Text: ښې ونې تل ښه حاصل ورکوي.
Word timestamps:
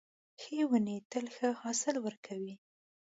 ښې 0.41 0.59
ونې 0.69 0.97
تل 1.11 1.25
ښه 1.35 1.49
حاصل 1.61 1.95
ورکوي. 2.01 2.53